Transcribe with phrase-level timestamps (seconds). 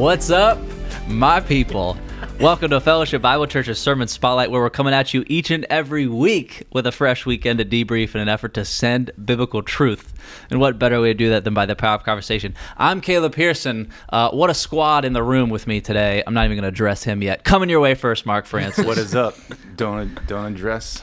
[0.00, 0.58] What's up,
[1.08, 1.94] my people?
[2.40, 6.06] Welcome to Fellowship Bible Church's Sermon Spotlight, where we're coming at you each and every
[6.06, 10.14] week with a fresh weekend to debrief in an effort to send biblical truth.
[10.48, 12.54] And what better way to do that than by the power of conversation?
[12.78, 13.90] I'm Caleb Pearson.
[14.08, 16.22] Uh, what a squad in the room with me today.
[16.26, 17.44] I'm not even going to address him yet.
[17.44, 18.86] Coming your way first, Mark Francis.
[18.86, 19.36] What is up?
[19.76, 21.02] Don't don't address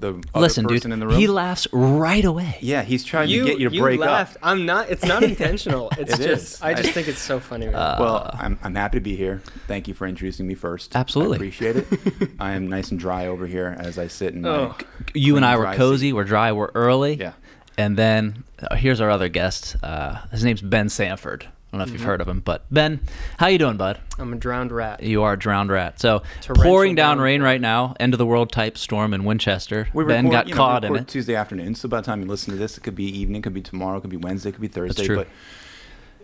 [0.00, 1.16] the other Listen, person dude, in the room.
[1.18, 2.58] he laughs right away.
[2.60, 4.36] yeah, he's trying You, to get you to you break laughed.
[4.36, 4.42] up.
[4.42, 4.90] I'm not.
[4.90, 5.88] It's not intentional.
[5.98, 6.54] It's It just.
[6.56, 6.62] is.
[6.62, 7.66] I just I- think it's so funny.
[7.66, 7.74] Man.
[7.74, 9.42] well, I'm, I'm happy to be here.
[9.66, 10.94] Thank you for introducing me first.
[10.96, 11.34] Absolutely.
[11.34, 12.30] I appreciate it.
[12.40, 14.48] I am nice and dry over here as I sit in my.
[14.48, 14.76] Oh.
[15.14, 16.12] You and I were cozy, seat.
[16.14, 17.14] we're dry, we're early.
[17.14, 17.32] Yeah.
[17.76, 19.76] And then uh, here's our other guest.
[19.82, 21.46] Uh, his name's Ben Sanford.
[21.72, 23.00] I don't know if you've heard of him, but Ben,
[23.36, 24.00] how you doing, bud?
[24.18, 25.02] I'm a drowned rat.
[25.02, 26.00] You are a drowned rat.
[26.00, 27.24] So Torrential pouring down downpour.
[27.24, 29.86] rain right now, end of the world type storm in Winchester.
[29.92, 31.12] We ben record- got you know, we caught in record it.
[31.12, 33.52] Tuesday afternoon, so by the time you listen to this, it could be evening, could
[33.52, 35.04] be tomorrow, could be Wednesday, could be Thursday.
[35.04, 35.16] true.
[35.16, 35.26] But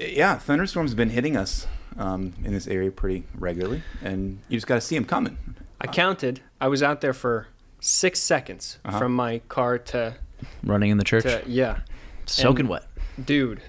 [0.02, 1.66] uh, yeah, thunderstorms have been hitting us
[1.98, 5.36] um, in this area pretty regularly, and you just got to see them coming.
[5.78, 6.40] I counted.
[6.58, 7.48] I was out there for
[7.80, 8.98] six seconds Uh-huh.
[8.98, 10.14] from my car to
[10.62, 11.80] Running in the church, to yeah,
[12.24, 12.84] soaking and- wet.
[13.22, 13.60] dude.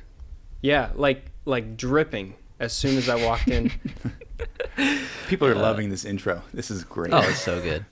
[0.61, 3.71] Yeah, like like dripping as soon as I walked in.
[5.27, 6.41] People are loving this intro.
[6.53, 7.11] This is great.
[7.13, 7.85] Uh, Oh, it's so good.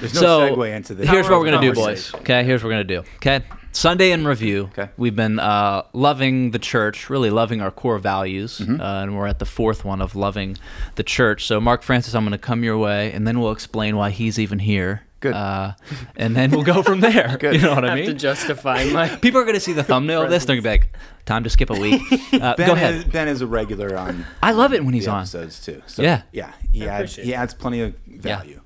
[0.00, 1.08] There's no so segue into this.
[1.08, 2.14] Here's what we're gonna do, boys.
[2.14, 3.02] Okay, here's what we're gonna do.
[3.16, 4.70] Okay, Sunday in review.
[4.72, 4.88] Okay.
[4.96, 8.80] we've been uh, loving the church, really loving our core values, Mm-hmm.
[8.80, 10.56] uh, and we're at the fourth one of loving
[10.94, 11.44] the church.
[11.46, 14.60] So, Mark Francis, I'm gonna come your way, and then we'll explain why he's even
[14.60, 15.02] here.
[15.20, 15.34] Good.
[15.34, 15.72] Uh,
[16.16, 17.36] and then we'll go from there.
[17.40, 17.54] Good.
[17.56, 18.06] You know what I have mean?
[18.06, 19.08] to justify my.
[19.16, 20.46] People are going to see the thumbnail of this.
[20.46, 20.96] They're going to be like,
[21.26, 22.00] time to skip a week.
[22.32, 22.94] Uh, Ben go ahead.
[22.94, 24.24] Is, ben is a regular on.
[24.42, 25.18] I love it when he's on.
[25.20, 25.82] episodes too.
[25.86, 26.22] So, Yeah.
[26.32, 28.60] yeah, he I adds he adds plenty of value.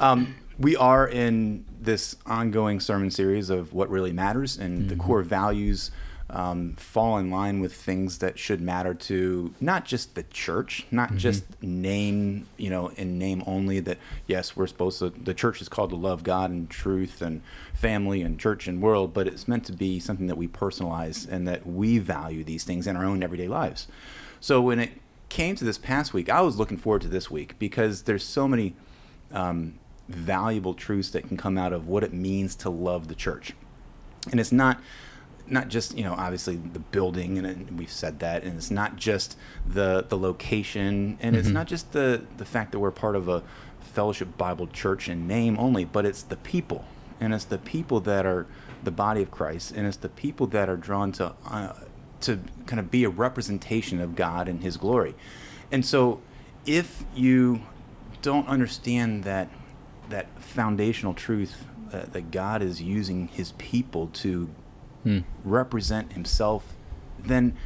[0.00, 5.22] Um, we are in this ongoing sermon series of what really matters, and the core
[5.22, 5.90] values
[6.30, 11.14] um, fall in line with things that should matter to not just the church, not
[11.16, 13.80] just name, you know, in name only.
[13.80, 15.10] That yes, we're supposed to.
[15.10, 17.42] The church is called to love God and truth and
[17.74, 21.46] family and church and world, but it's meant to be something that we personalize and
[21.46, 23.86] that we value these things in our own everyday lives.
[24.40, 24.92] So when it
[25.28, 28.48] came to this past week, I was looking forward to this week because there's so
[28.48, 28.74] many
[29.30, 33.52] um, valuable truths that can come out of what it means to love the church,
[34.30, 34.80] and it's not
[35.46, 39.36] not just you know obviously the building and, we've said that, and it's not just
[39.66, 43.42] the the location, and it's not just the the fact that we're part of a
[43.80, 46.84] fellowship Bible church in name only, but it's the people,
[47.20, 48.46] and it's the people that are
[48.82, 51.34] the body of Christ, and it's the people that are drawn to.
[51.46, 51.72] Uh,
[52.20, 55.14] to kind of be a representation of God and His glory.
[55.70, 56.22] And so,
[56.64, 57.60] if you
[58.22, 59.50] don't understand that
[60.08, 64.48] that foundational truth uh, that God is using His people to
[65.04, 65.20] Hmm.
[65.44, 66.74] represent Himself,
[67.18, 67.56] then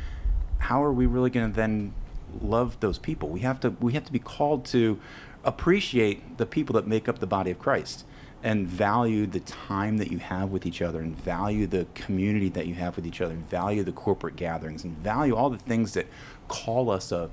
[0.58, 1.94] how are we really going to then
[2.40, 3.28] love those people?
[3.28, 5.00] We have to we have to be called to
[5.44, 8.04] appreciate the people that make up the body of Christ
[8.42, 12.66] and value the time that you have with each other and value the community that
[12.66, 15.94] you have with each other and value the corporate gatherings and value all the things
[15.94, 16.06] that
[16.46, 17.30] call us a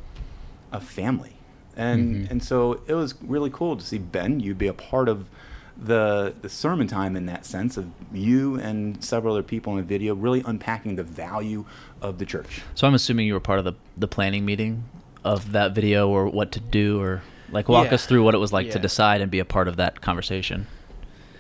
[0.72, 1.38] a family.
[1.76, 2.32] And mm-hmm.
[2.32, 5.30] and so it was really cool to see Ben you be a part of
[5.78, 9.84] the the sermon time in that sense of you and several other people in the
[9.84, 11.66] video really unpacking the value
[12.02, 12.62] of the church.
[12.75, 14.85] So I'm assuming you were part of the, the planning meeting
[15.24, 17.96] of that video or what to do or like walk Yeah.
[17.96, 20.68] us through what it was like to decide and be a part of that conversation.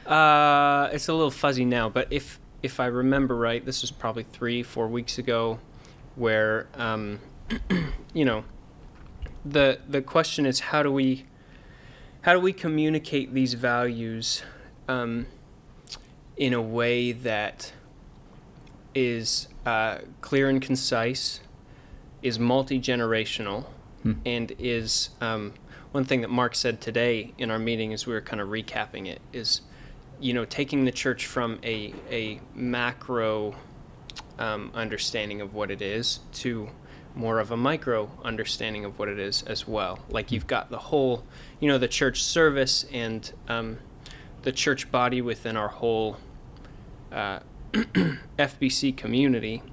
[0.05, 4.23] Uh, it's a little fuzzy now, but if if I remember right, this was probably
[4.23, 5.59] three, four weeks ago,
[6.15, 7.19] where um,
[8.13, 8.43] you know,
[9.45, 11.25] the the question is how do we
[12.25, 14.41] how do we communicate these values
[14.87, 15.27] um,
[16.35, 17.71] in a way that
[18.95, 21.39] is uh, clear and concise,
[22.23, 23.65] is multi generational,
[24.25, 25.53] and is um,
[25.91, 29.05] one thing that Mark said today in our meeting as we were kind of recapping
[29.05, 29.61] it is,
[30.19, 33.55] you know, taking the church from a a macro
[34.39, 36.69] um, understanding of what it is to
[37.15, 39.99] more of a micro understanding of what it is as well.
[40.09, 41.23] Like you've got the whole,
[41.59, 43.77] you know, the church service and um,
[44.43, 46.17] the church body within our whole
[47.11, 47.39] uh,
[47.73, 49.63] FBC community.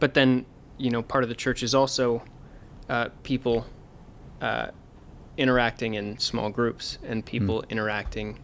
[0.00, 0.46] But then,
[0.78, 2.22] you know, part of the church is also
[2.88, 3.66] uh, people
[4.40, 4.68] uh,
[5.36, 8.38] interacting in small groups and people interacting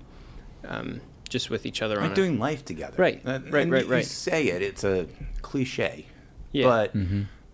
[0.67, 2.95] um, just with each other on like a- doing life together.
[2.97, 5.07] Right, Uh, right, and right, You say it; it's a
[5.43, 6.07] cliche,
[6.53, 6.65] Yeah.
[6.67, 6.95] but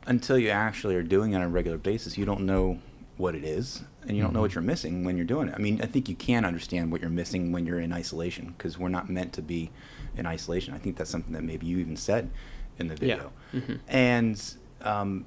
[0.08, 2.80] until you actually are doing it on a regular basis, you don't know
[3.16, 5.54] what it is, and you don't know what you're missing when you're doing it.
[5.54, 8.78] I mean, I think you can understand what you're missing when you're in isolation because
[8.78, 9.70] we're not meant to be
[10.16, 10.72] in isolation.
[10.74, 12.30] I think that's something that maybe you even said
[12.78, 13.20] in the Yeah.
[13.52, 13.78] video.
[13.88, 14.42] And
[14.82, 15.24] um,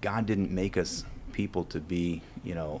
[0.00, 2.80] God didn't make us people to be, you know,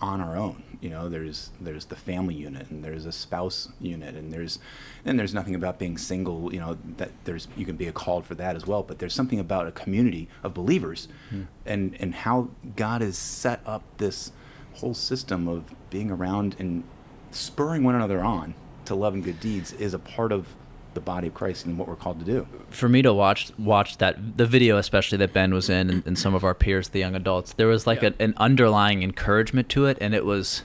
[0.00, 0.62] on our own.
[0.80, 4.58] You know, there's there's the family unit and there's a spouse unit and there's
[5.04, 6.52] and there's nothing about being single.
[6.52, 8.82] You know, that there's you can be a called for that as well.
[8.82, 11.42] But there's something about a community of believers, Hmm.
[11.64, 14.32] and and how God has set up this
[14.74, 16.84] whole system of being around and
[17.30, 18.54] spurring one another on
[18.84, 20.48] to love and good deeds is a part of
[20.94, 22.46] the body of Christ and what we're called to do.
[22.70, 26.18] for me to watch watch that the video especially that Ben was in and, and
[26.18, 28.10] some of our peers the young adults there was like Yeah.
[28.18, 30.62] a, an underlying encouragement to it and it was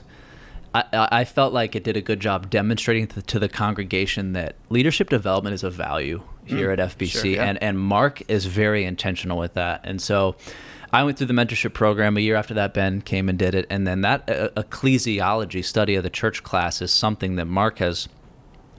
[0.72, 4.54] I, I felt like it did a good job demonstrating to, to the congregation that
[4.68, 7.44] leadership development is a value here at FBC sure, yeah.
[7.44, 10.36] and and Mark is very intentional with that and so
[10.92, 12.74] I went through the mentorship program a year after that.
[12.74, 16.82] Ben came and did it, and then that uh, ecclesiology study of the church class
[16.82, 18.08] is something that Mark has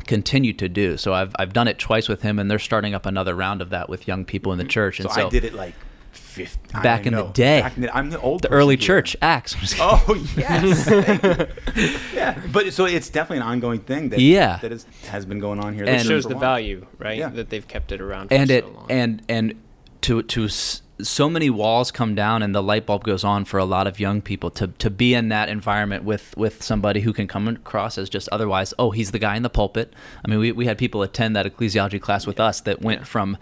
[0.07, 0.97] continued to do.
[0.97, 3.69] So I've I've done it twice with him, and they're starting up another round of
[3.69, 4.69] that with young people in the mm-hmm.
[4.69, 4.99] church.
[4.99, 5.73] And So, so, I did it like
[6.11, 7.61] 50, Back in the day.
[7.61, 8.85] Back in the, I'm the old the early here.
[8.85, 9.55] church acts.
[9.79, 10.89] Oh yes,
[12.13, 12.41] yeah.
[12.51, 14.57] But so it's definitely an ongoing thing that Yeah.
[14.61, 15.85] that is, has been going on here.
[15.85, 17.17] And- It shows the value, right?
[17.17, 17.29] Yeah.
[17.29, 18.85] That they've kept it around for and so it long.
[18.89, 19.55] and and
[20.01, 23.57] to to s- so many walls come down and the light bulb goes on for
[23.57, 27.13] a lot of young people to to be in that environment with with somebody who
[27.13, 29.93] can come across as just otherwise oh he's the guy in the pulpit
[30.25, 33.37] i mean we, we had people attend that ecclesiology class with us that went from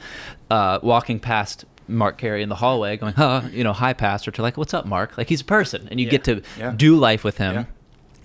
[0.50, 4.44] uh, walking past Mark Carey in the hallway, going, "Huh, you know, hi, pastor," to
[4.44, 6.12] like, "What's up, Mark?" Like he's a person, and you Yeah.
[6.12, 6.72] get to Yeah.
[6.76, 7.64] do life with him, Yeah.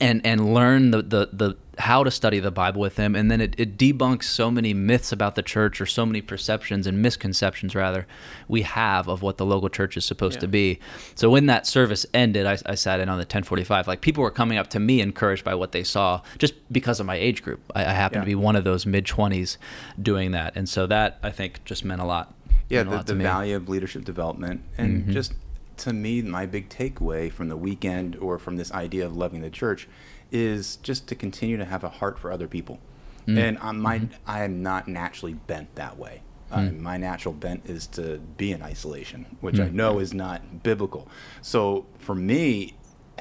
[0.01, 3.41] and and learn the, the the how to study the Bible with him, and then
[3.41, 7.75] it, it debunks so many myths about the church or so many perceptions and misconceptions
[7.75, 8.07] rather
[8.49, 10.79] we have of what the local church is supposed to be.
[11.15, 13.87] So when that service ended, I, I sat in on the 1045.
[13.89, 17.07] Like people were coming up to me encouraged by what they saw, just because of
[17.07, 17.61] my age group.
[17.75, 19.57] I, I happen to be one of those mid 20s
[20.01, 22.35] doing that, and so that I think just meant a lot.
[22.69, 25.13] Yeah, the, lot the value of leadership development, and Mhm.
[25.13, 25.35] just
[25.79, 29.51] to me, my big takeaway from the weekend or from this idea of loving the
[29.51, 29.89] church
[30.35, 32.81] is just to continue to have a heart for other people.
[33.29, 33.39] Mm.
[33.39, 36.23] And I'm, my, I am not naturally bent that way.
[36.53, 36.81] Uh, Mm.
[36.81, 39.73] my natural bent is to be in isolation, which I Mm.
[39.75, 41.09] know is not biblical.
[41.41, 42.75] So for me,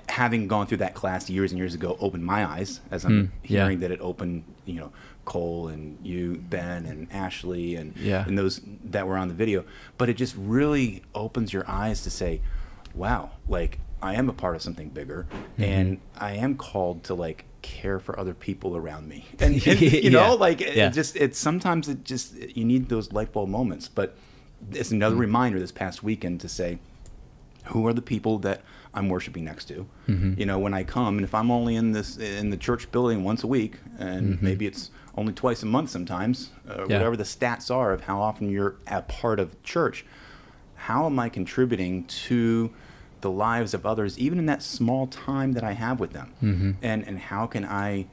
[0.10, 3.30] having gone through that class years and years ago opened my eyes as I'm Mm,
[3.44, 3.62] yeah.
[3.62, 4.92] hearing that it opened, you know,
[5.26, 8.26] Cole and you, Ben and Ashley and Yeah.
[8.28, 9.64] and those that were on the video.
[9.98, 12.42] But it just really opens your eyes to say,
[12.94, 15.64] wow, like I am a part of something bigger Mm-hmm.
[15.64, 19.26] and I am called to like care for other people around me.
[19.40, 20.32] And, and, you know, Yeah.
[20.48, 20.88] like it, Yeah.
[20.88, 23.88] it just it's sometimes it just you need those light bulb moments.
[23.88, 24.16] But
[24.72, 25.20] it's another Mm.
[25.28, 26.80] reminder this past weekend to say,
[27.68, 28.62] who are the people that
[28.94, 29.86] I'm worshiping next to?
[30.08, 30.38] Mhm.
[30.38, 33.24] You know, when I come, and if I'm only in this in the church building
[33.24, 34.42] once a week, and Mhm.
[34.42, 36.98] maybe it's only twice a month sometimes, uh, Yeah.
[36.98, 40.06] whatever the stats are of how often you're a part of church,
[40.76, 42.72] how am I contributing to
[43.24, 46.34] the lives of others, even in that small time that I have with them?
[46.44, 46.76] Mhm.
[46.84, 48.06] And and how can I?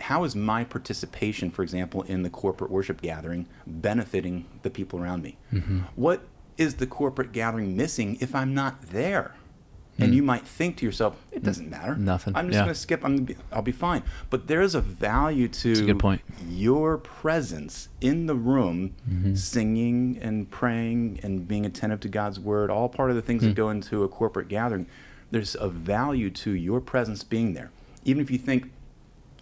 [0.00, 5.22] How is my participation, for example, in the corporate worship gathering, benefiting the people around
[5.22, 5.36] me?
[5.52, 5.84] Mhm.
[5.96, 6.26] What
[6.58, 9.32] is the corporate gathering missing if I'm not there?
[10.00, 10.16] And Mm.
[10.16, 11.96] you might think to yourself, it doesn't matter.
[11.96, 12.60] Nothing, I'm just yeah.
[12.64, 13.04] going to skip.
[13.04, 14.02] I'm gonna be, I'll be fine.
[14.30, 19.36] But there is a value to a your presence in the room, Mhm.
[19.36, 23.46] singing and praying and being attentive to God's word, all part of the things Mm.
[23.46, 24.86] that go into a corporate gathering.
[25.32, 27.70] There's a value to your presence being there.
[28.04, 28.70] Even if you think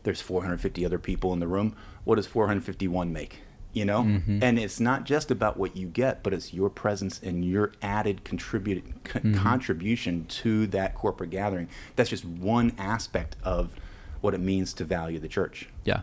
[0.05, 3.41] there's 450 other people in the room, what does 451 make?
[3.77, 4.03] You know?
[4.05, 4.43] Mhm.
[4.43, 8.25] And it's not just about what you get, but it's your presence and your added
[8.25, 9.37] contribute, co- Mhm.
[9.37, 11.69] contribution to that corporate gathering.
[11.95, 13.75] That's just one aspect of
[14.23, 15.69] what it means to value the church.
[15.85, 16.01] Yeah.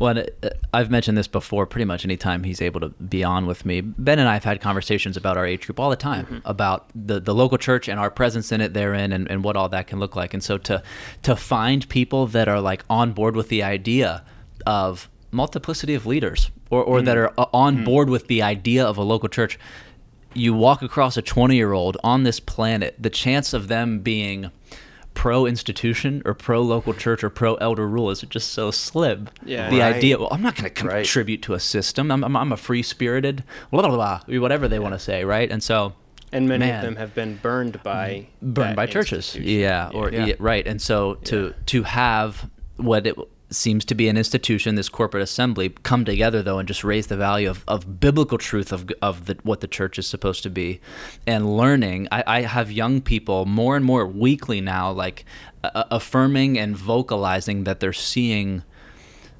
[0.00, 1.64] Well, uh, I've mentioned this before.
[1.64, 4.60] Pretty much anytime he's able to be on with me, Ben and I have had
[4.60, 8.10] conversations about our age group all the time about the, the local church and our
[8.10, 10.34] presence in it therein, and, and what all that can look like.
[10.34, 10.82] And so to
[11.22, 14.24] to find people that are like on board with the idea
[14.66, 18.96] of multiplicity of leaders, or or that are uh, on board with the idea of
[18.98, 19.58] a local church,
[20.34, 24.50] you walk across a 20 year old on this planet, the chance of them being
[25.14, 29.28] pro institution or pro local church or pro elder rule is just so slim.
[29.46, 29.70] Yeah.
[29.70, 29.94] The Right.
[29.94, 30.94] idea, well, I'm not going to Right.
[31.04, 32.10] contribute to a system.
[32.10, 35.50] I'm, I'm, I'm a free spirited, blah, blah, blah, whatever they want to say, right?
[35.50, 35.94] And so,
[36.32, 36.76] and many man.
[36.76, 39.34] of them have been burned by burned by churches.
[39.36, 40.26] Yeah, or Yeah.
[40.26, 40.66] yeah, right.
[40.66, 43.16] And so to to have what it
[43.50, 47.16] seems to be an institution, this corporate assembly, come together though and just raise the
[47.16, 50.80] value of, of biblical truth of of the, what the church is supposed to be,
[51.26, 52.08] and learning.
[52.10, 55.24] I, I have young people more and more weekly now, like
[55.62, 58.62] uh, affirming and vocalizing that they're seeing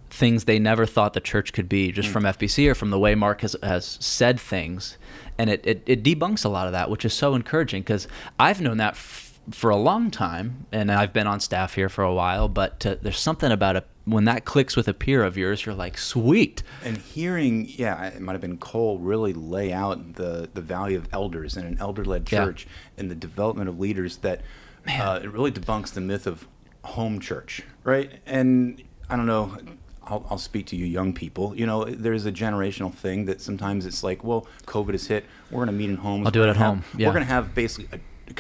[0.09, 3.15] things they never thought the church could be just from FBC or from the way
[3.15, 4.97] Mark has, has said things.
[5.37, 8.09] And it, it, it debunks a lot of that, which is so encouraging because
[8.39, 12.03] I've known that f- for a long time, and I've been on staff here for
[12.03, 15.37] a while, but to, there's something about it when that clicks with a peer of
[15.37, 16.63] yours, you're like, sweet.
[16.85, 21.09] And hearing, yeah, it might have been Cole really lay out the, the value of
[21.13, 22.45] elders and an elder led Yeah.
[22.45, 24.41] church and the development of leaders that
[24.89, 26.47] uh, it really debunks the myth of
[26.85, 28.21] home church, right?
[28.27, 29.57] And I don't know.
[30.05, 31.57] I'll, I'll speak to you young people.
[31.57, 35.25] You know, there's a generational thing that sometimes it's like, well, COVID has hit.
[35.51, 36.27] We're going to meet in homes.
[36.27, 36.85] I'll do it at have- home.
[36.97, 37.09] Yeah.
[37.09, 38.39] We're going to have basically a,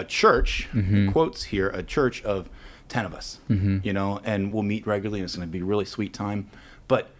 [0.00, 1.10] a church, Mm-hmm.
[1.10, 2.48] quotes here, a church of
[2.88, 3.38] 10 of us,
[3.84, 6.48] you know, and we'll meet regularly and it's going to be a really sweet time.
[6.88, 7.10] But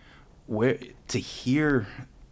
[0.46, 1.86] where to hear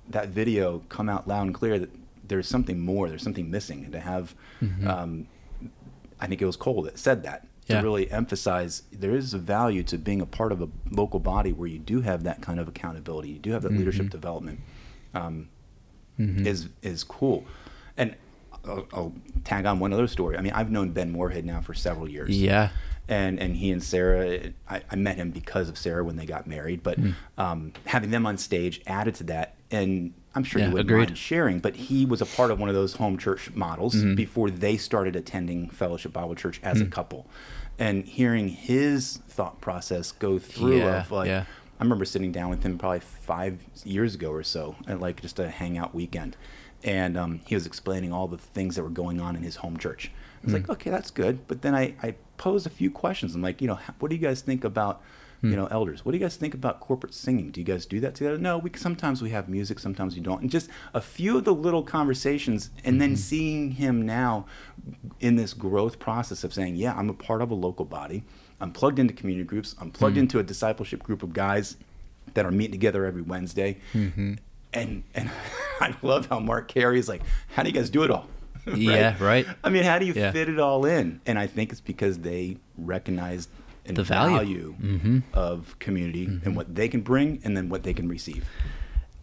[0.08, 1.90] that video come out loud and clear that
[2.26, 4.34] there's something more, there's something missing, and to have,
[4.86, 5.26] um,
[6.20, 9.82] I think it was Cole that said that to really emphasize there is a value
[9.84, 12.68] to being a part of a local body where you do have that kind of
[12.68, 14.60] accountability, you do have that leadership development.
[15.14, 15.48] Um,
[16.46, 17.44] is is cool,
[17.98, 18.14] and
[18.64, 19.12] I'll, I'll
[19.44, 20.38] tag on one other story.
[20.38, 22.70] I mean, I've known Ben Moorhead now for several years Yeah.
[23.08, 26.46] And and he and Sarah, I, I met him because of Sarah when they got
[26.46, 26.82] married.
[26.82, 27.10] But Hmm.
[27.38, 31.08] um, having them on stage added to that, and I'm sure Yeah, you wouldn't agreed.
[31.08, 31.58] mind sharing.
[31.60, 34.14] But he was a part of one of those home church models Mm-hmm.
[34.16, 36.84] before they started attending Fellowship Bible Church as Hmm.
[36.84, 37.26] a couple,
[37.78, 41.28] and hearing his thought process go through Yeah, of like.
[41.28, 41.44] yeah.
[41.78, 45.38] I remember sitting down with him probably five years ago or so at like just
[45.38, 46.34] a hangout weekend.
[46.82, 49.76] And um, he was explaining all the things that were going on in his home
[49.76, 50.10] church.
[50.42, 50.72] I was like, hmm.
[50.72, 51.46] okay, that's good.
[51.48, 53.34] But then I, I posed a few questions.
[53.34, 55.02] I'm like, you know, what do you guys think about,
[55.42, 55.56] you hmm.
[55.56, 56.04] know, elders?
[56.04, 57.50] What do you guys think about corporate singing?
[57.50, 58.38] Do you guys do that together?
[58.38, 60.42] No, we sometimes we have music, sometimes we don't.
[60.42, 63.16] And just a few of the little conversations, and then hmm.
[63.16, 64.46] seeing him now
[65.20, 68.24] in this growth process of saying, yeah, I'm a part of a local body.
[68.60, 69.74] I'm plugged into community groups.
[69.80, 71.76] I'm plugged into a discipleship group of guys
[72.34, 73.78] that are meeting together every Wednesday.
[73.92, 74.34] Mm-hmm.
[74.72, 75.30] And and
[75.80, 78.26] I love how Mark Carey is like, how do you guys do it all?
[78.76, 79.46] Yeah, right.
[79.62, 80.32] I mean, how do you Yeah.
[80.32, 81.20] fit it all in?
[81.26, 83.48] And I think it's because they recognize
[83.84, 84.36] and The value.
[84.36, 85.18] value, mm-hmm.
[85.32, 86.54] of community and mm-hmm.
[86.54, 88.48] what they can bring and then what they can receive.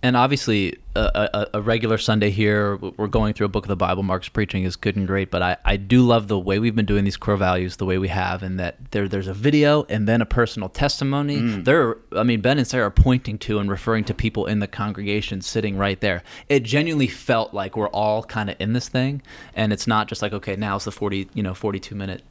[0.04, 1.00] And obviously a,
[1.34, 4.04] a, a regular sunday here we're going through a book of the bible.
[4.04, 6.86] Mark's preaching is good and great but I, I do love the way we've been
[6.86, 10.08] doing these core values the way we have and that there there's a video and
[10.08, 11.38] then a personal testimony.
[11.38, 11.66] Mm.
[11.66, 14.68] There i mean ben and sarah are pointing to and referring to people in the
[14.68, 16.22] congregation sitting right there.
[16.50, 19.22] It genuinely felt like we're all kind of in this thing
[19.56, 22.24] and it's not just like okay now's the 40 you know 42 minute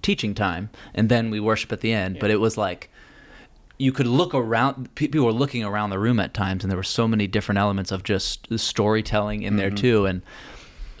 [0.00, 2.90] teaching time and then we worship at the end but it was like
[3.82, 6.84] you could look around people were looking around the room at times and there were
[6.84, 9.76] so many different elements of just storytelling in there mm-hmm.
[9.76, 10.22] too and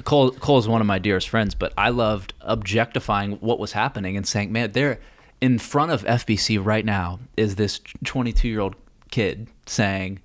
[0.02, 4.16] Cole Cole is one of my dearest friends but I loved objectifying what was happening
[4.16, 4.98] and saying man there
[5.40, 8.74] in front of FBC right now is this 22 year old
[9.12, 10.20] kid saying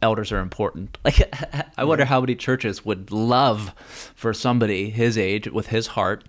[0.00, 0.96] elders are important.
[1.04, 1.34] Like
[1.76, 3.74] I wonder how many churches would love
[4.14, 6.24] for somebody his age with his heart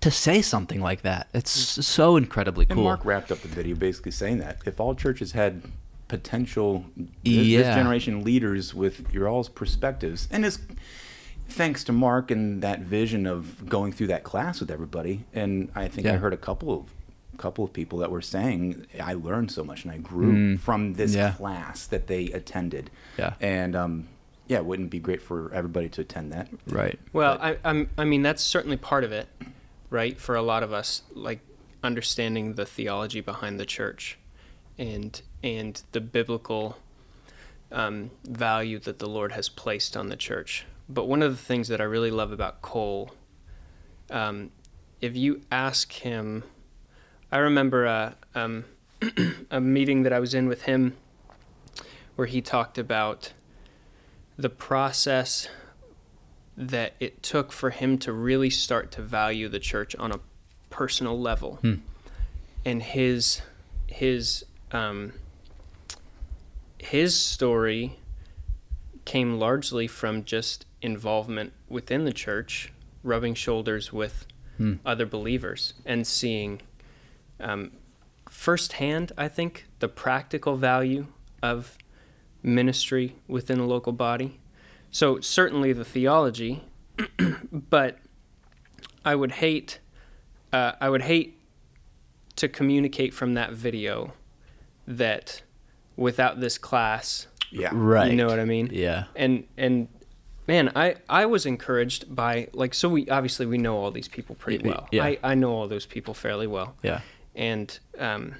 [0.00, 3.76] to say something like that it's so incredibly And cool Mark wrapped up the video
[3.76, 5.62] basically saying that if all churches had
[6.08, 7.08] potential this,
[7.46, 7.58] Yeah.
[7.62, 10.58] this generation leaders with your all's perspectives, and it's
[11.48, 15.24] thanks to Mark and that vision of going through that class with everybody.
[15.34, 16.86] And I think I heard a couple of
[17.38, 21.12] couple of people that were saying I learned so much and I grew from this
[21.12, 21.16] Mm.
[21.16, 21.32] Yeah.
[21.32, 22.90] class that they attended.
[23.18, 23.32] Yeah.
[23.40, 24.08] And um,
[24.46, 26.48] yeah, it wouldn't be great for everybody to attend that.
[26.66, 29.26] right Well, But- I, I'm, I mean, that's certainly part of it,
[29.90, 30.18] right?
[30.18, 31.40] For a lot of us, like
[31.82, 34.18] understanding the theology behind the church,
[34.78, 36.78] and and the biblical
[37.72, 40.64] um, value that the Lord has placed on the church.
[40.88, 43.12] But one of the things that I really love about Cole,
[44.10, 44.50] um,
[45.00, 46.44] if you ask him,
[47.30, 48.64] I remember a um,
[49.50, 50.96] a meeting that I was in with him,
[52.16, 53.32] where he talked about
[54.36, 55.48] the process
[56.62, 60.20] that it took for him to really start to value the church on a
[60.68, 61.74] personal level Hmm.
[62.66, 63.40] and his
[63.86, 65.12] his um,
[66.78, 67.96] his story
[69.04, 74.26] came largely from just involvement within the church rubbing shoulders with
[74.58, 74.74] Hmm.
[74.84, 76.60] other believers and seeing
[77.40, 77.70] um,
[78.28, 81.06] firsthand i think the practical value
[81.42, 81.78] of
[82.42, 84.38] ministry within a local body
[84.90, 86.64] so certainly the theology,
[87.52, 87.98] but
[89.04, 89.78] I would hate,
[90.52, 91.38] uh, I would hate
[92.36, 94.12] to communicate from that video
[94.86, 95.42] that
[95.96, 97.70] without this class, Yeah.
[97.72, 98.70] right you know what I mean?
[98.72, 99.88] yeah And and
[100.46, 104.34] man, I I was encouraged by like so we obviously we know all these people
[104.36, 104.88] pretty Y- y- well.
[104.90, 105.04] yeah.
[105.04, 107.00] I I know all those people fairly well yeah
[107.34, 108.34] and um,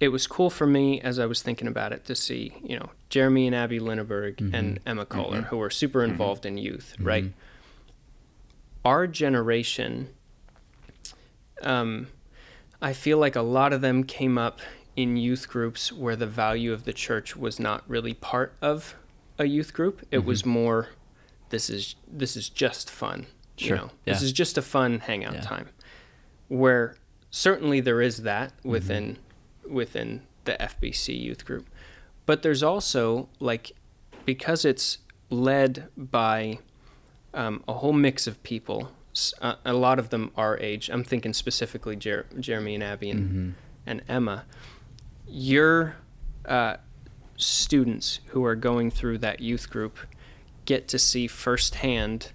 [0.00, 2.90] it was cool for me as I was thinking about it to see, you know,
[3.08, 4.54] Jeremy and Abby Linneberg mm-hmm.
[4.54, 5.20] and Emma mm-hmm.
[5.20, 6.12] Kohler, who are super mm-hmm.
[6.12, 7.32] involved in youth, right?
[8.84, 10.10] Our generation
[11.62, 12.08] um,
[12.80, 14.60] I feel like a lot of them came up
[14.96, 18.96] in youth groups where the value of the church was not really part of
[19.38, 20.06] a youth group.
[20.10, 20.88] It was more,
[21.50, 23.26] this is this is just fun.
[23.56, 25.40] Sure, You know, this is just a fun hangout Yeah.
[25.40, 25.68] time.
[26.48, 26.96] Where
[27.30, 29.18] certainly there is that within
[29.68, 31.68] within the FBC youth group,
[32.26, 33.72] but there's also like
[34.24, 34.98] because it's
[35.30, 36.58] led by
[37.34, 38.90] um, a whole mix of people.
[39.40, 40.88] Uh, a lot of them our age.
[40.90, 43.54] I'm thinking specifically Jer- Jeremy and Abby and,
[43.86, 44.44] and Emma.
[45.26, 45.96] Your
[46.46, 46.76] uh,
[47.36, 49.98] students who are going through that youth group
[50.66, 52.30] get to see firsthand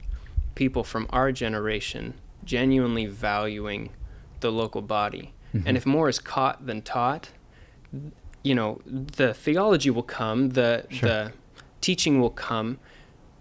[0.56, 3.92] people from our generation genuinely valuing
[4.42, 5.34] the local body.
[5.66, 7.30] And if more is caught than taught,
[8.44, 11.10] you know, the theology will come, the Sure.
[11.10, 11.32] the
[11.82, 12.80] teaching will come,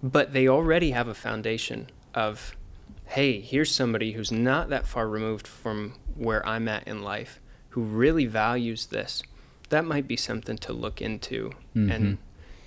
[0.02, 2.54] but they already have a foundation of,
[3.06, 7.40] hey, here's somebody who's not that far removed from where I'm at in life,
[7.70, 9.22] who really values this.
[9.70, 11.90] That might be something to look into Mm-hmm.
[11.90, 12.18] and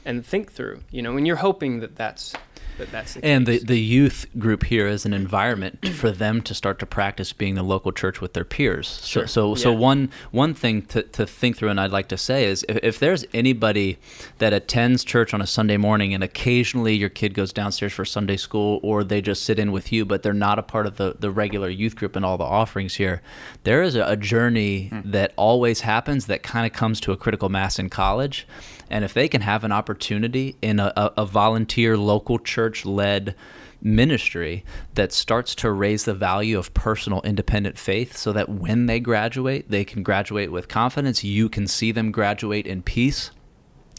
[0.05, 0.81] and think through.
[0.91, 2.33] You know, and you're hoping that that's
[2.77, 3.63] that that's the And the, case.
[3.63, 7.63] the youth group here is an environment for them to start to practice being the
[7.63, 8.87] local church with their peers.
[8.87, 9.27] So Sure.
[9.27, 9.77] so, so Yeah.
[9.77, 12.99] one one thing to, to think through and I'd like to say is if, if
[12.99, 13.97] there's anybody
[14.39, 18.37] that attends church on a Sunday morning and occasionally your kid goes downstairs for Sunday
[18.37, 21.15] school or they just sit in with you but they're not a part of the,
[21.19, 23.21] the regular youth group and all the offerings here,
[23.63, 24.99] there is a, a journey hmm.
[25.11, 28.45] that always happens that kind of comes to a critical mass in college.
[28.89, 33.35] And if they can have an opportunity in a, a, volunteer local church led
[33.81, 34.63] ministry
[34.93, 39.69] that starts to raise the value of personal independent faith so that when they graduate,
[39.69, 41.23] they can graduate with confidence.
[41.23, 43.31] You can see them graduate in peace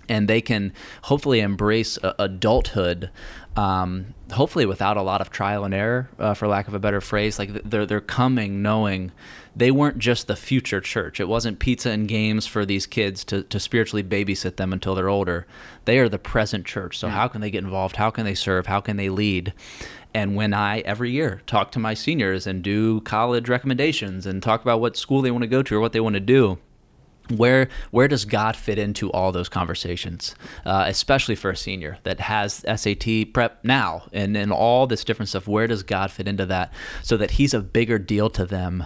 [0.08, 3.10] and they can hopefully embrace adulthood
[3.56, 7.00] um, hopefully without a lot of trial and error uh, for lack of a better
[7.00, 9.12] phrase like they're, they're coming knowing
[9.56, 11.18] they weren't just the future church.
[11.18, 15.08] It wasn't pizza and games for these kids to, to spiritually babysit them until they're
[15.08, 15.46] older.
[15.86, 16.98] They are the present church.
[16.98, 17.96] So how can they get involved?
[17.96, 18.66] How can they serve?
[18.66, 19.54] How can they lead?
[20.12, 24.60] And when I every year talk to my seniors and do college recommendations and talk
[24.60, 26.58] about what school they want to go to or what they want to do,
[27.30, 30.34] where where does God fit into all those conversations,
[30.64, 35.28] uh, especially for a senior that has SAT prep now and and all this different
[35.28, 35.48] stuff?
[35.48, 38.84] Where does God fit into that so that He's a bigger deal to them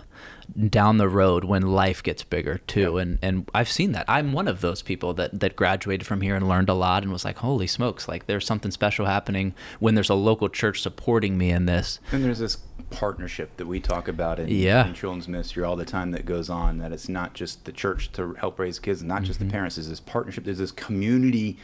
[0.69, 2.99] down the road when life gets bigger too?
[2.99, 4.05] And and I've seen that.
[4.09, 7.13] I'm one of those people that that graduated from here and learned a lot and
[7.13, 11.37] was like, holy smokes, like there's something special happening when there's a local church supporting
[11.39, 12.01] me in this.
[12.13, 12.59] And there's this
[12.91, 14.87] partnership that we talk about in, Yeah.
[14.87, 16.79] in children's ministry all the time that goes on.
[16.79, 19.49] That it's not just the church to help raise kids, and not just Mm-hmm.
[19.49, 19.77] the parents.
[19.77, 20.45] There's this partnership.
[20.45, 21.57] There's this community.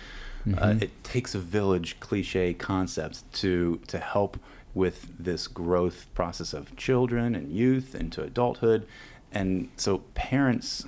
[0.57, 4.38] Uh, it takes a village cliche concept to to help
[4.77, 8.87] with this growth process of children and youth into adulthood,
[9.33, 10.87] and so parents.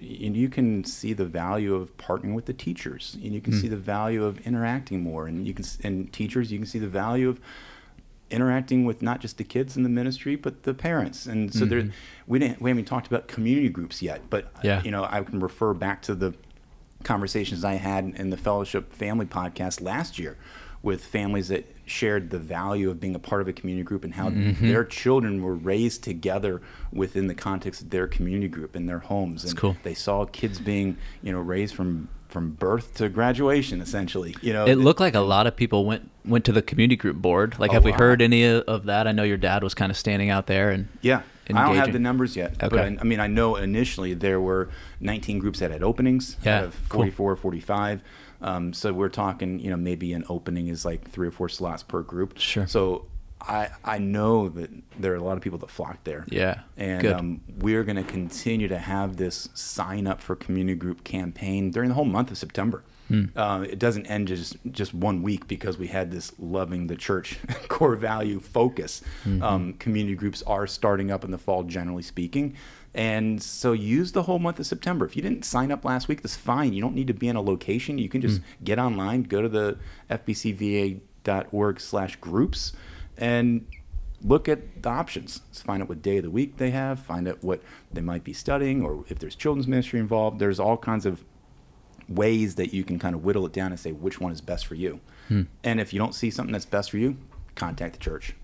[0.00, 3.60] You, you can see the value of partnering with the teachers, and you can hmm.
[3.60, 6.52] see the value of interacting more, and you can and teachers.
[6.52, 7.40] You can see the value of
[8.30, 11.82] interacting with not just the kids in the ministry but the parents and so there
[11.82, 11.90] mm-hmm.
[12.26, 14.82] we didn't we haven't talked about community groups yet but Yeah.
[14.82, 16.34] you know i can refer back to the
[17.04, 20.36] conversations i had in the fellowship family podcast last year
[20.84, 24.14] with families that shared the value of being a part of a community group and
[24.14, 24.68] how mm-hmm.
[24.68, 26.60] their children were raised together
[26.92, 29.76] within the context of their community group in their homes and cool.
[29.82, 34.66] they saw kids being you know raised from from birth to graduation essentially you know
[34.66, 37.58] It looked like a lot of people went went to the community group board.
[37.58, 39.06] Like, have we heard any of that?
[39.06, 41.22] I know your dad was kind of standing out there and Yeah.
[41.50, 42.56] I don't have the numbers yet.
[42.58, 42.82] But Okay.
[42.82, 44.70] I, I mean, I know initially there were
[45.00, 47.00] 19 groups that had openings Yeah, out of cool.
[47.00, 48.02] 44, 45.
[48.40, 51.82] Um, so we're talking, you know, maybe an opening is like three or four slots
[51.82, 52.38] per group.
[52.38, 52.66] Sure.
[52.66, 53.06] So
[53.40, 56.24] I, I know that there are a lot of people that flock there.
[56.28, 61.04] Yeah, And um, we're going to continue to have this sign up for community group
[61.04, 62.84] campaign during the whole month of September.
[63.08, 63.24] Hmm.
[63.36, 67.38] Uh, it doesn't end just just one week because we had this loving the church
[67.68, 69.02] core value focus.
[69.24, 69.42] Mm-hmm.
[69.42, 72.56] Um, community groups are starting up in the fall, generally speaking,
[72.94, 75.04] and so use the whole month of September.
[75.04, 76.72] If you didn't sign up last week, that's fine.
[76.72, 77.98] You don't need to be in a location.
[77.98, 78.44] You can just Hmm.
[78.64, 79.78] get online, go to the
[80.10, 82.72] fbcva.org/groups,
[83.16, 83.66] and
[84.22, 85.40] look at the options.
[85.48, 88.24] Let's find out what day of the week they have, find out what they might
[88.24, 90.38] be studying, or if there's children's ministry involved.
[90.38, 91.24] There's all kinds of
[92.08, 94.66] ways that you can kind of whittle it down and say which one is best
[94.66, 95.00] for you.
[95.64, 97.16] And if you don't see something that's best for you,
[97.54, 98.34] contact the church.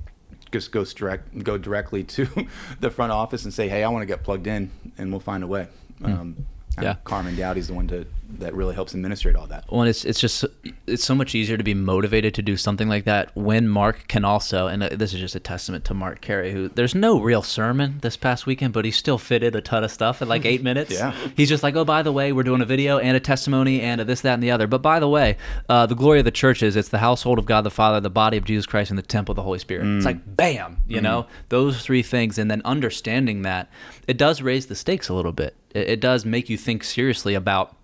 [0.53, 2.27] Just go direct, go directly to
[2.81, 5.43] the front office and say, "Hey, I want to get plugged in," and we'll find
[5.45, 5.69] a way.
[6.03, 6.47] Um,
[6.81, 6.97] Yeah.
[7.05, 8.07] Carmen Dowdy's the one to
[8.39, 9.65] that really helps administrate all that.
[9.71, 10.45] Well, it's it's just
[10.87, 14.25] it's so much easier to be motivated to do something like that when Mark can
[14.25, 17.43] also, and uh, this is just a testament to Mark Carey, who there's no real
[17.43, 20.63] sermon this past weekend, but he still fitted a ton of stuff in like eight
[20.71, 20.93] minutes.
[20.93, 21.15] Yeah.
[21.37, 24.01] he's just like, oh, by the way, we're doing a video and a testimony and
[24.01, 24.67] a this, that, and the other.
[24.67, 25.37] But by the way,
[25.69, 28.11] uh, the glory of the church is it's the household of God the Father, the
[28.11, 29.87] body of Jesus Christ, and the temple of the Holy Spirit.
[29.97, 33.71] It's like bam, you know, those three things, and then understanding that
[34.07, 35.55] it does raise the stakes a little bit.
[35.75, 37.77] It, it does make you think seriously about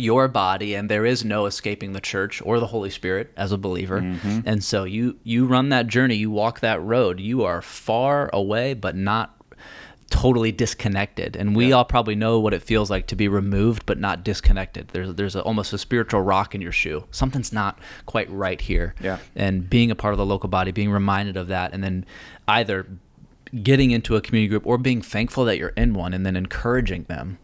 [0.00, 3.58] your body and there is no escaping the church or the holy spirit as a
[3.58, 4.00] believer.
[4.00, 4.40] Mm-hmm.
[4.44, 8.74] And so you you run that journey you walk that road you are far away
[8.74, 9.36] but not
[10.10, 11.36] totally disconnected.
[11.36, 14.88] And we all probably know what it feels like to be removed but not disconnected.
[14.88, 17.04] There's there's a, almost a spiritual rock in your shoe.
[17.10, 18.94] Something's not quite right here.
[19.00, 19.18] Yeah.
[19.36, 22.04] and being a part of the local body being reminded of that and then
[22.48, 22.86] either
[23.62, 27.04] getting into a community group or being thankful that you're in one and then encouraging
[27.04, 27.38] them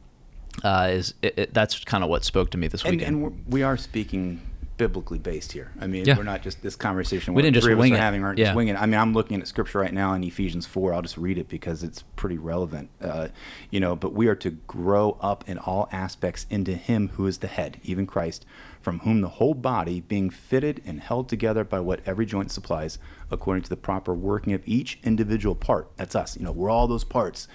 [0.65, 3.17] uh, is it, it, that's kind of what spoke to me this And, weekend.
[3.17, 4.41] and we're, we are speaking
[4.77, 5.71] biblically based here.
[5.81, 6.19] I mean, Yeah.
[6.19, 7.33] we're not just this conversation.
[7.33, 7.99] We didn't just three of us wing it.
[7.99, 8.47] having aren't Yeah.
[8.47, 8.77] just winging.
[8.77, 10.93] I mean, I'm looking at scripture right now in Ephesians four.
[10.93, 12.91] I'll just read it because it's pretty relevant.
[13.01, 13.29] Uh,
[13.71, 17.39] you know, but we are to grow up in all aspects into Him who is
[17.39, 18.45] the head, even Christ,
[18.83, 22.99] from whom the whole body, being fitted and held together by what every joint supplies,
[23.31, 25.89] according to the proper working of each individual part.
[25.97, 26.37] That's us.
[26.37, 27.49] You know, we're all those parts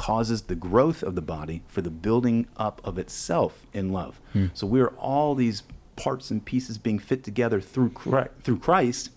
[0.00, 4.18] causes the growth of the body for the building up of itself in love.
[4.32, 4.46] Hmm.
[4.54, 5.62] So we are all these
[5.96, 9.10] parts and pieces being fit together through Christ, through Christ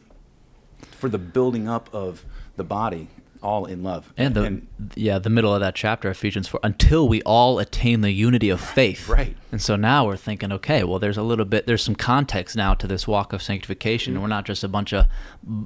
[1.00, 2.26] for the building up of
[2.58, 3.08] the body,
[3.42, 4.12] all in love.
[4.18, 4.62] and the
[4.96, 8.60] yeah, the middle of that chapter, Ephesians four, until we all attain the unity of
[8.60, 9.08] faith.
[9.08, 9.38] Right.
[9.54, 12.74] And so now we're thinking, okay, well, there's a little bit, there's some context now
[12.74, 14.16] to this walk of sanctification.
[14.16, 14.22] Hmm.
[14.22, 15.06] We're not just a bunch of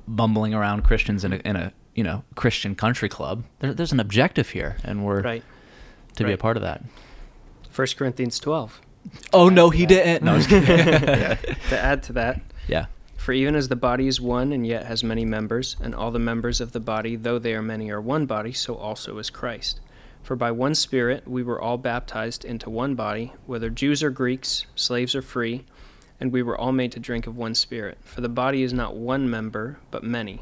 [0.08, 3.44] bumbling around Christians in a, in a you know Christian country club.
[3.60, 5.44] There, there's an objective here, and we're Right.
[6.16, 6.84] to be a part of that.
[7.76, 8.80] 1 Corinthians 12.
[9.34, 10.24] Oh no, he didn't.
[10.24, 11.38] No, kidding.
[11.70, 12.86] To add to that, yeah.
[13.18, 16.20] For even as the body is one and yet has many members, and all the
[16.20, 19.82] members of the body, though they are many, are one body, so also is Christ.
[20.24, 24.66] For by one Spirit we were all baptized into one body, whether Jews or Greeks,
[24.76, 25.66] slaves or free,
[26.20, 27.98] and we were all made to drink of one Spirit.
[28.02, 30.42] For the body is not one member, but many.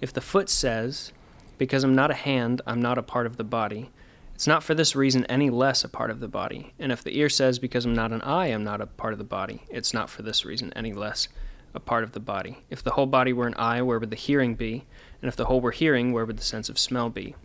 [0.00, 1.12] If the foot says,
[1.58, 3.90] Because I'm not a hand, I'm not a part of the body,
[4.34, 6.72] it's not for this reason any less a part of the body.
[6.78, 9.18] And if the ear says, Because I'm not an eye, I'm not a part of
[9.18, 11.28] the body, it's not for this reason any less
[11.74, 12.58] a part of the body.
[12.70, 14.86] If the whole body were an eye, where would the hearing be?
[15.22, 17.36] And if the whole were hearing, where would the sense of smell be?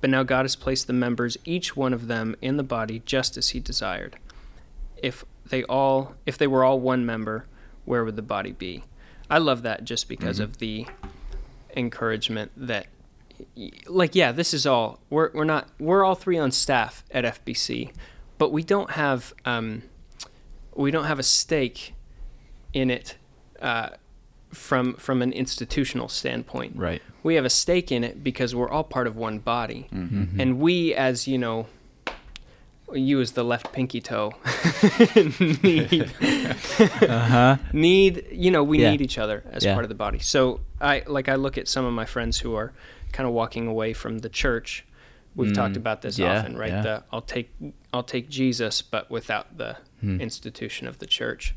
[0.00, 3.36] But now God has placed the members, each one of them, in the body just
[3.36, 4.16] as He desired.
[5.02, 7.46] If they all, if they were all one member,
[7.84, 8.84] where would the body be?
[9.28, 10.44] I love that just because mm-hmm.
[10.44, 10.86] of the
[11.76, 12.86] encouragement that,
[13.86, 15.00] like, yeah, this is all.
[15.10, 15.68] We're we're not.
[15.78, 17.92] We're all three on staff at FBC,
[18.38, 19.82] but we don't have um,
[20.74, 21.94] we don't have a stake
[22.72, 23.16] in it
[23.60, 23.90] uh,
[24.52, 26.76] from from an institutional standpoint.
[26.76, 27.02] Right.
[27.22, 30.40] We have a stake in it because we're all part of one body, Mm-hmm.
[30.40, 31.66] and we, as you know,
[32.94, 34.32] you as the left pinky toe,
[35.62, 36.10] need
[37.02, 37.56] Uh-huh.
[37.72, 38.90] need you know we Yeah.
[38.90, 39.74] need each other as Yeah.
[39.74, 40.18] part of the body.
[40.18, 42.72] So I like I look at some of my friends who are
[43.12, 44.84] kind of walking away from the church.
[45.36, 46.20] We've talked about this Mm.
[46.20, 46.82] yeah, often, right?
[46.82, 47.50] The I'll take
[47.92, 50.20] I'll take Jesus, but without the Hmm.
[50.20, 51.54] institution of the church.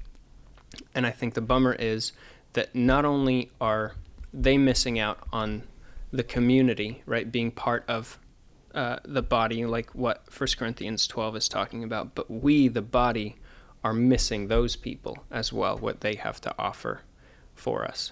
[0.95, 2.12] And I think the bummer is
[2.54, 3.93] that not only are
[4.34, 5.63] they missing out on
[6.12, 8.17] the community, right, being part of
[8.78, 13.36] uh, the body, like what 1 Corinthians 12 is talking about, but we, the body,
[13.84, 17.02] are missing those people as well, what they have to offer
[17.56, 18.12] for us.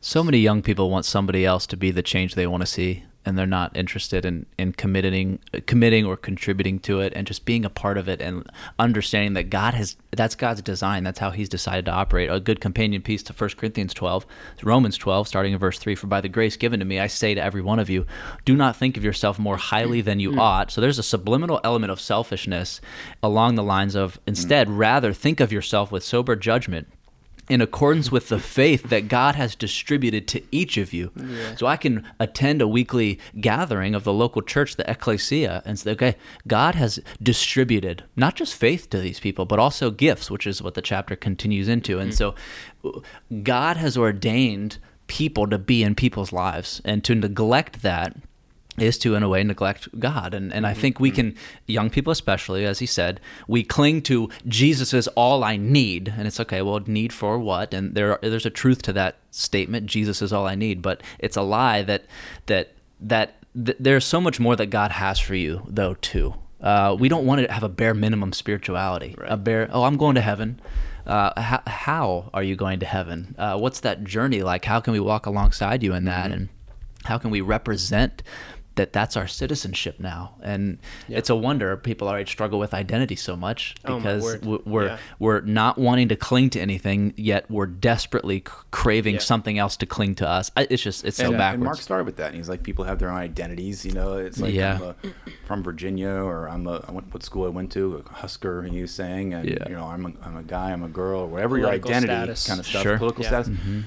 [0.00, 3.04] So many young people want somebody else to be the change they want to see,
[3.24, 7.64] and they're not interested in, in committing committing or contributing to it, and just being
[7.64, 11.04] a part of it, and understanding that God has that's God's design.
[11.04, 12.30] That's how He's decided to operate.
[12.30, 14.26] A good companion piece to 1 Corinthians 12,
[14.62, 15.94] Romans 12, starting in verse three.
[15.94, 18.06] For by the grace given to me, I say to every one of you,
[18.44, 20.38] do not think of yourself more highly than you mm.
[20.38, 20.70] ought.
[20.70, 22.80] So there's a subliminal element of selfishness
[23.22, 26.88] along the lines of instead, rather think of yourself with sober judgment
[27.48, 31.12] in accordance with the faith that God has distributed to each of you.
[31.56, 35.90] So I can attend a weekly gathering of the local church, the ecclesia, and say,
[35.92, 40.62] okay, God has distributed not just faith to these people, but also gifts, which is
[40.62, 41.98] what the chapter continues into.
[41.98, 42.34] And mm-hmm.
[42.82, 43.02] so
[43.42, 48.16] God has ordained people to be in people's lives, and to neglect that
[48.78, 51.34] is to in a way neglect god and, and i think we can
[51.66, 56.26] young people especially as he said we cling to jesus is all i need and
[56.26, 60.20] it's okay well need for what and there there's a truth to that statement jesus
[60.20, 62.04] is all i need but it's a lie that
[62.46, 66.34] that that th- there's so much more that god has for you though too
[66.64, 69.14] Uh, we don't want to have a bare minimum spirituality.
[69.20, 70.60] A bare, oh, I'm going to heaven.
[71.06, 73.34] Uh, how, how are you going to heaven?
[73.36, 74.64] Uh, what's that journey like?
[74.64, 76.32] How can we walk alongside you in that?
[76.32, 76.48] And
[77.04, 78.22] how can we represent
[78.76, 80.34] that that's our citizenship now?
[80.42, 81.18] And Yeah.
[81.18, 84.40] it's a wonder people already struggle with identity so much Oh, because word.
[84.42, 84.98] w- we're Yeah.
[85.18, 89.20] we're not wanting to cling to anything, yet we're desperately craving Yeah.
[89.20, 90.50] something else to cling to us.
[90.56, 91.54] It's just it's so and, backwards.
[91.54, 93.84] and Mark started with that, and he's like, people have their own identities.
[93.84, 94.74] You know, it's like Yeah.
[94.76, 94.94] I'm a,
[95.46, 98.62] from Virginia, or I'm a I went what school I went to, a Husker.
[98.64, 99.68] He was saying, and Yeah.
[99.68, 102.46] you know, I'm a, I'm a guy, I'm a girl, or whatever your identity status.
[102.46, 102.98] kind of stuff, Sure.
[102.98, 103.28] political Yeah.
[103.28, 103.48] status.
[103.48, 103.80] Mm-hmm.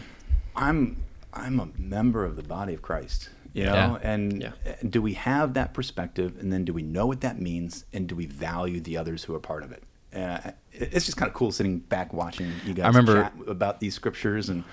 [0.56, 0.98] I'm
[1.34, 3.30] I'm a member of the body of Christ.
[3.58, 3.98] You know, Yeah.
[4.14, 4.52] and Yeah.
[4.82, 8.08] and do we have that perspective, and then do we know what that means, and
[8.08, 9.84] do we value the others who are part of it?
[10.16, 13.80] Uh, it's just kind of cool sitting back watching you guys I remember- chat about
[13.80, 14.64] these scriptures and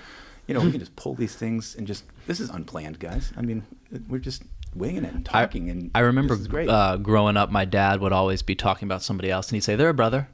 [0.47, 3.41] you know we can just pull these things and just this is unplanned guys i
[3.41, 3.63] mean
[4.07, 4.43] we're just
[4.75, 8.41] winging it and talking and I remember great Uh, growing up, my dad would always
[8.43, 10.27] be talking about somebody else, and he'd say, "They're a brother,"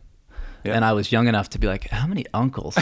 [0.65, 0.73] Yeah.
[0.75, 2.75] and I was young enough to be like, "How many uncles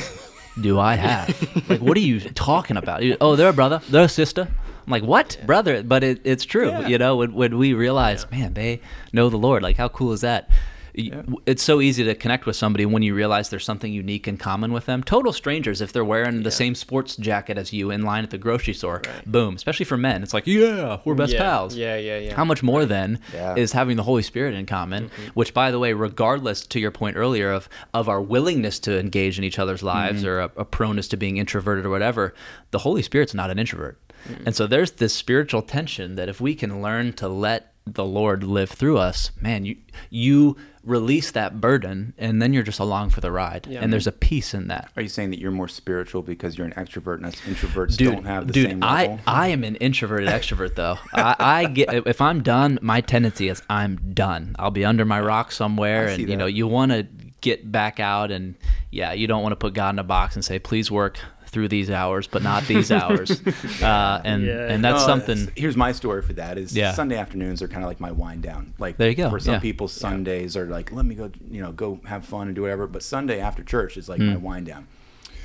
[0.60, 1.28] do I have?
[1.70, 3.04] like, what are you talking about?
[3.04, 4.48] You- Oh, they're a brother, they're a sister."
[4.90, 6.88] I'm like, "What, brother?" But it, it's true, Yeah.
[6.88, 7.18] you know.
[7.18, 8.82] When, when we realize, man, they
[9.14, 9.62] know the Lord.
[9.62, 10.50] Like, how cool is that?
[10.96, 11.22] Yeah.
[11.46, 14.74] It's so easy to connect with somebody when you realize there's something unique in common
[14.74, 15.02] with them.
[15.04, 18.38] Total strangers if they're wearing the same sports jacket as you in line at the
[18.40, 19.02] grocery store.
[19.06, 19.26] Right.
[19.32, 19.56] Boom.
[19.56, 21.76] Especially for men, it's like, yeah, we're best yeah, pals.
[21.76, 22.36] Yeah, yeah, yeah.
[22.36, 23.56] How much more then Yeah.
[23.56, 25.06] is having the Holy Spirit in common?
[25.06, 25.28] Mm-hmm.
[25.36, 29.38] Which, by the way, regardless to your point earlier of of our willingness to engage
[29.38, 30.28] in each other's lives Mm-hmm.
[30.30, 32.34] or a, a proneness to being introverted or whatever,
[32.72, 34.48] the Holy Spirit's not an introvert, Mm.
[34.48, 38.44] and so there's this spiritual tension that if we can learn to let the Lord
[38.44, 39.78] live through us, man, you
[40.10, 43.80] you release that burden, and then you're just along for the ride, Yeah.
[43.82, 44.90] and there's a peace in that.
[44.96, 48.14] are you saying that you're more spiritual because you're an extrovert and us introverts dude,
[48.14, 50.98] don't have the dude, same I, level I I am an introverted extrovert though.
[51.14, 54.56] I, I get if I'm done, my tendency is I'm done.
[54.60, 57.08] I'll be under my rock somewhere, and see you know you want to
[57.42, 58.56] get back out, and
[58.92, 61.18] yeah, you don't want to put God in a box and say, please work
[61.50, 63.42] through these hours, but not these hours.
[63.82, 64.72] Uh, and Yeah.
[64.72, 65.52] and that's No, something.
[65.56, 66.92] Here's my story for that: is Yeah.
[66.94, 68.74] Sunday afternoons are kind of like my wind down.
[68.78, 69.60] Like There you go, For some yeah.
[69.60, 72.88] people, Sundays are like, let me go, you know, go have fun and do whatever.
[72.88, 74.42] But Sunday after church is like my Hmm.
[74.44, 74.88] wind down.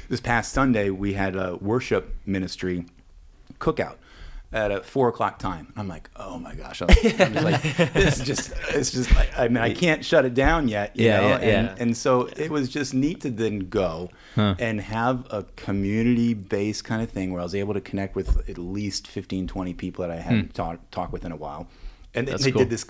[0.08, 2.84] This past Sunday, we had a worship ministry
[3.58, 3.96] cookout
[4.54, 5.72] at a four o'clock time.
[5.76, 6.80] I'm like, oh my gosh!
[6.80, 7.62] I'm, I'm just like,
[7.92, 10.96] this is just, it's just like, I mean, I can't shut it down yet.
[10.96, 11.26] You Yeah, know?
[11.28, 11.74] yeah, and, yeah.
[11.78, 14.54] and so it was just neat to then go Huh.
[14.58, 18.48] and have a community based kind of thing where I was able to connect with
[18.48, 21.68] at least 15, 20 people that I hadn't talked talk with in a while.
[22.14, 22.30] And Hmm.
[22.32, 22.60] That's they cool.
[22.60, 22.86] did this,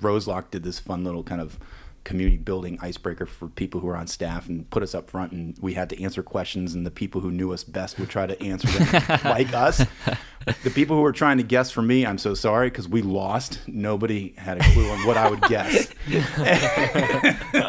[0.00, 1.58] Roselock did this fun little kind of
[2.04, 5.56] community building icebreaker for people who were on staff and put us up front and
[5.60, 8.40] we had to answer questions and the people who knew us best would try to
[8.40, 9.84] answer them like us.
[10.62, 13.60] The people who were trying to guess for me, I'm so sorry because we lost.
[13.66, 15.88] Nobody had a clue on what I would guess.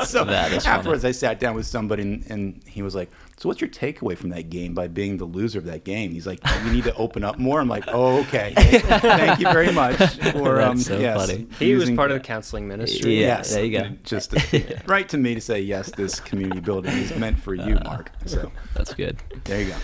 [0.07, 0.77] so That is funny.
[0.77, 4.15] afterwards, I sat down with somebody and, and he was like, "So what's your takeaway
[4.17, 6.95] from that game by being the loser of that game?" He's like, "You need to
[6.95, 8.53] open up more." I'm like, "Oh, okay.
[8.55, 9.97] Thank, thank you very much
[10.31, 11.47] for um, That's so yes, funny.
[11.59, 13.19] he was part of the counseling ministry.
[13.21, 13.89] Yeah, Yes, there you go.
[14.03, 14.33] Just
[14.87, 15.89] right to me to say yes.
[15.95, 18.11] This community building is meant for you, Mark.
[18.25, 19.17] So That's good.
[19.45, 19.75] there you go.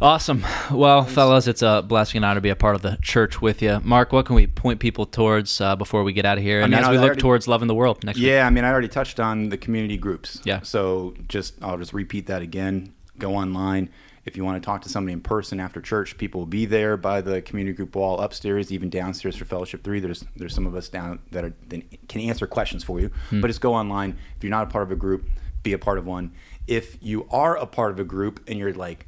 [0.00, 0.46] Awesome.
[0.70, 3.60] Well, fellas, it's a blessing and honor to be a part of the church with
[3.62, 3.80] you.
[3.82, 6.60] Mark, what can we point people towards uh, before we get out of here?
[6.60, 8.26] And mean, as I we look already- towards loving the world next week.
[8.26, 10.40] Yeah, I mean, I already touched on the community groups.
[10.44, 10.60] Yeah.
[10.62, 12.94] So just I'll just repeat that again.
[13.18, 13.90] Go online.
[14.24, 16.96] If you want to talk to somebody in person after church, people will be there
[16.96, 19.98] by the community group wall upstairs, even downstairs for Fellowship Three.
[19.98, 23.10] There's there's some of us down that are that can answer questions for you.
[23.30, 23.40] Hmm.
[23.40, 24.16] But just go online.
[24.36, 25.28] If you're not a part of a group,
[25.64, 26.30] be a part of one.
[26.68, 29.07] If you are a part of a group and you're like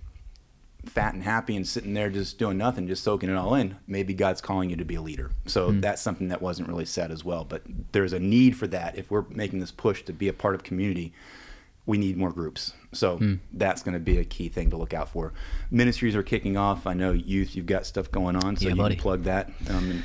[0.87, 4.15] fat and happy and sitting there just doing nothing, just soaking it all in, maybe
[4.15, 5.31] God's calling you to be a leader.
[5.47, 7.45] So that's something that wasn't really said as well.
[7.45, 7.63] But
[7.93, 8.97] there's a need for that.
[8.97, 11.13] If we're making this push to be a part of community,
[11.87, 12.73] we need more groups.
[12.93, 15.33] So that's going to be a key thing to look out for.
[15.71, 16.87] Ministries are kicking off.
[16.87, 18.95] I know youth, you've got stuff going on, so Yeah, you buddy.
[18.97, 19.49] can plug that.
[19.69, 20.03] Um, and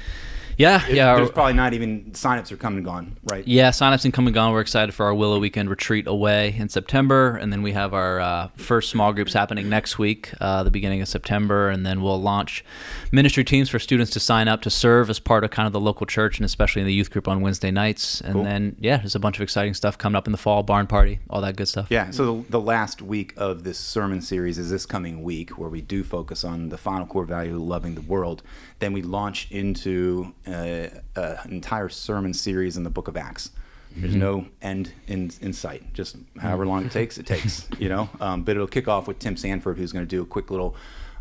[0.57, 1.15] Yeah, it- yeah.
[1.15, 3.45] There's probably not even signups are coming and gone, right?
[3.47, 4.51] Yeah, signups and come and gone.
[4.53, 8.19] We're excited for our Willow Weekend retreat away in September, and then we have our
[8.19, 12.21] uh, first small groups happening next week, uh, the beginning of September, and then we'll
[12.21, 12.63] launch
[13.11, 15.79] ministry teams for students to sign up to serve as part of kind of the
[15.79, 18.21] local church and especially in the youth group on Wednesday nights.
[18.21, 18.43] And Cool.
[18.43, 21.19] then yeah, there's a bunch of exciting stuff coming up in the fall, barn party,
[21.29, 21.87] all that good stuff.
[21.89, 25.69] Yeah, so the, the last week of this sermon series is this coming week where
[25.69, 28.41] we do focus on the final core value, loving the world.
[28.79, 33.51] Then we launch into uh, an entire sermon series in the book of Acts.
[33.97, 35.93] There's no end in, in sight.
[35.93, 38.09] Just however long it takes, it takes, you know.
[38.19, 40.75] Um, but it'll kick off with Tim Sanford, who's going to do a quick little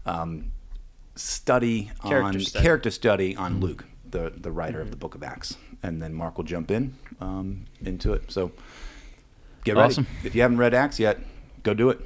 [0.07, 0.51] um,
[1.15, 2.63] study Character on study.
[2.65, 5.57] character study on Luke, the the writer of the book of Acts.
[5.85, 8.31] and then Mark will jump in um, into it.
[8.33, 8.51] So
[9.65, 10.05] get Awesome.
[10.17, 10.27] ready.
[10.27, 11.21] If you haven't read Acts yet,
[11.63, 12.01] go do it.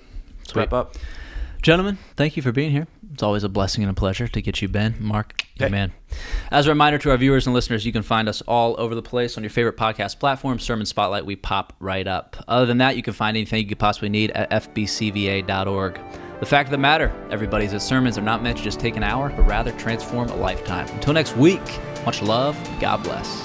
[0.46, 0.56] Sweet.
[0.62, 0.94] Wrap up.
[1.62, 2.87] Gentlemen, thank you for being here.
[3.12, 5.68] It's always a blessing and a pleasure to get you, Ben, Mark, Hey.
[5.68, 5.92] man.
[6.53, 9.03] As a reminder to our viewers and listeners, you can find us all over the
[9.03, 11.27] place on your favorite podcast platform, Sermon Spotlight.
[11.27, 12.37] We pop right up.
[12.47, 16.01] Other than that, you can find anything you could possibly need at fbcva.org.
[16.40, 18.97] The fact of the matter, everybody, is that sermons are not meant to just take
[18.97, 20.87] an hour, but rather transform a lifetime.
[20.94, 21.61] Until next week,
[22.07, 22.57] much love.
[22.79, 23.44] God bless.